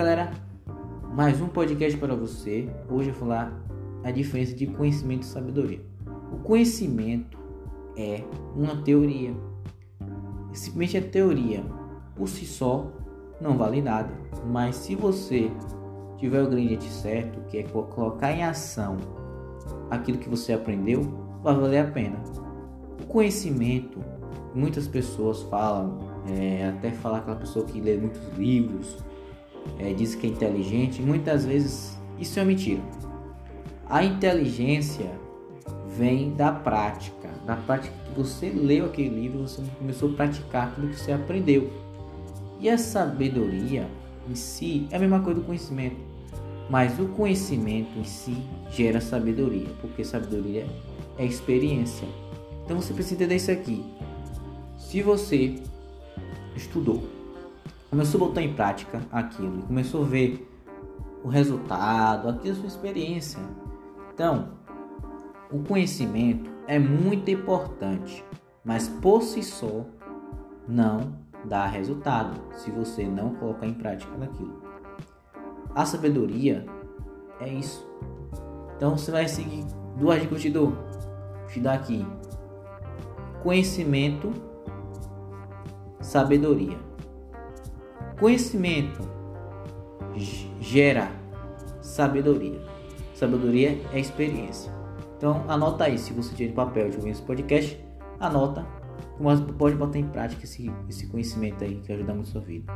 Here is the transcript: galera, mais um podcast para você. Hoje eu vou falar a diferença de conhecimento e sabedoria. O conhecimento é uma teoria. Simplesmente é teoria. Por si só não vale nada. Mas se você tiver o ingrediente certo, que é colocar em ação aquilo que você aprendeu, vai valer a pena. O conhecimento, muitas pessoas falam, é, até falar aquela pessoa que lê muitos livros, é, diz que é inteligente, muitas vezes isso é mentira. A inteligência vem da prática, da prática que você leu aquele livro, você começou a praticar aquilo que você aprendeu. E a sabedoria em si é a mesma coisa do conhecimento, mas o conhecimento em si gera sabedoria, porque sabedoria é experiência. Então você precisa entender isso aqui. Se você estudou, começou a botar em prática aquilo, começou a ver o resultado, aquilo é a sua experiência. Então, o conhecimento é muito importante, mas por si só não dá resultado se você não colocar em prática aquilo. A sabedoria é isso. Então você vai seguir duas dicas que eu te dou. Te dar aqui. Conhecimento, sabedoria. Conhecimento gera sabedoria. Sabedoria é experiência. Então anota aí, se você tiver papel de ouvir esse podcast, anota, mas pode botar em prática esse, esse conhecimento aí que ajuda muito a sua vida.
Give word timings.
galera, 0.00 0.32
mais 1.14 1.42
um 1.42 1.48
podcast 1.48 1.98
para 1.98 2.14
você. 2.14 2.66
Hoje 2.88 3.10
eu 3.10 3.12
vou 3.12 3.28
falar 3.28 3.54
a 4.02 4.10
diferença 4.10 4.54
de 4.54 4.66
conhecimento 4.66 5.24
e 5.24 5.26
sabedoria. 5.26 5.82
O 6.32 6.38
conhecimento 6.38 7.36
é 7.98 8.24
uma 8.56 8.76
teoria. 8.76 9.34
Simplesmente 10.54 10.96
é 10.96 11.00
teoria. 11.02 11.62
Por 12.16 12.30
si 12.30 12.46
só 12.46 12.90
não 13.42 13.58
vale 13.58 13.82
nada. 13.82 14.08
Mas 14.46 14.76
se 14.76 14.96
você 14.96 15.50
tiver 16.16 16.44
o 16.44 16.46
ingrediente 16.46 16.88
certo, 16.88 17.38
que 17.50 17.58
é 17.58 17.62
colocar 17.64 18.32
em 18.32 18.42
ação 18.42 18.96
aquilo 19.90 20.16
que 20.16 20.30
você 20.30 20.54
aprendeu, 20.54 21.02
vai 21.42 21.54
valer 21.54 21.78
a 21.78 21.90
pena. 21.90 22.16
O 23.02 23.06
conhecimento, 23.06 23.98
muitas 24.54 24.88
pessoas 24.88 25.42
falam, 25.42 25.98
é, 26.26 26.70
até 26.70 26.90
falar 26.90 27.18
aquela 27.18 27.36
pessoa 27.36 27.66
que 27.66 27.78
lê 27.82 27.98
muitos 27.98 28.22
livros, 28.38 28.96
é, 29.78 29.92
diz 29.92 30.14
que 30.14 30.26
é 30.26 30.30
inteligente, 30.30 31.02
muitas 31.02 31.44
vezes 31.44 31.98
isso 32.18 32.38
é 32.38 32.44
mentira. 32.44 32.82
A 33.88 34.04
inteligência 34.04 35.10
vem 35.96 36.32
da 36.34 36.52
prática, 36.52 37.28
da 37.44 37.56
prática 37.56 37.94
que 38.04 38.20
você 38.20 38.50
leu 38.50 38.86
aquele 38.86 39.08
livro, 39.08 39.40
você 39.40 39.62
começou 39.78 40.10
a 40.10 40.14
praticar 40.14 40.68
aquilo 40.68 40.88
que 40.88 40.96
você 40.96 41.12
aprendeu. 41.12 41.70
E 42.60 42.68
a 42.68 42.78
sabedoria 42.78 43.88
em 44.28 44.34
si 44.34 44.86
é 44.90 44.96
a 44.96 44.98
mesma 45.00 45.20
coisa 45.20 45.40
do 45.40 45.46
conhecimento, 45.46 45.96
mas 46.68 46.98
o 47.00 47.06
conhecimento 47.08 47.98
em 47.98 48.04
si 48.04 48.36
gera 48.70 49.00
sabedoria, 49.00 49.68
porque 49.80 50.04
sabedoria 50.04 50.66
é 51.18 51.24
experiência. 51.24 52.06
Então 52.64 52.80
você 52.80 52.92
precisa 52.92 53.16
entender 53.16 53.36
isso 53.36 53.50
aqui. 53.50 53.84
Se 54.78 55.02
você 55.02 55.56
estudou, 56.54 57.02
começou 57.90 58.22
a 58.22 58.28
botar 58.28 58.42
em 58.42 58.54
prática 58.54 59.02
aquilo, 59.10 59.62
começou 59.62 60.04
a 60.04 60.06
ver 60.06 60.48
o 61.24 61.28
resultado, 61.28 62.28
aquilo 62.28 62.48
é 62.48 62.50
a 62.52 62.54
sua 62.54 62.66
experiência. 62.66 63.40
Então, 64.14 64.52
o 65.50 65.58
conhecimento 65.64 66.50
é 66.66 66.78
muito 66.78 67.28
importante, 67.30 68.24
mas 68.64 68.88
por 68.88 69.22
si 69.22 69.42
só 69.42 69.84
não 70.68 71.12
dá 71.44 71.66
resultado 71.66 72.40
se 72.54 72.70
você 72.70 73.04
não 73.04 73.34
colocar 73.34 73.66
em 73.66 73.74
prática 73.74 74.12
aquilo. 74.22 74.62
A 75.74 75.84
sabedoria 75.84 76.64
é 77.40 77.48
isso. 77.48 77.88
Então 78.76 78.96
você 78.96 79.10
vai 79.10 79.26
seguir 79.28 79.64
duas 79.96 80.20
dicas 80.20 80.28
que 80.28 80.34
eu 80.34 80.40
te 80.40 80.50
dou. 80.50 80.72
Te 81.48 81.60
dar 81.60 81.74
aqui. 81.74 82.06
Conhecimento, 83.42 84.32
sabedoria. 86.00 86.89
Conhecimento 88.20 89.00
gera 90.60 91.10
sabedoria. 91.80 92.60
Sabedoria 93.14 93.80
é 93.94 93.98
experiência. 93.98 94.70
Então 95.16 95.42
anota 95.48 95.84
aí, 95.84 95.98
se 95.98 96.12
você 96.12 96.34
tiver 96.34 96.52
papel 96.52 96.90
de 96.90 96.98
ouvir 96.98 97.10
esse 97.10 97.22
podcast, 97.22 97.82
anota, 98.20 98.66
mas 99.18 99.40
pode 99.40 99.74
botar 99.74 99.98
em 99.98 100.06
prática 100.06 100.44
esse, 100.44 100.70
esse 100.86 101.06
conhecimento 101.06 101.64
aí 101.64 101.76
que 101.76 101.90
ajuda 101.90 102.12
muito 102.12 102.28
a 102.28 102.32
sua 102.32 102.40
vida. 102.42 102.70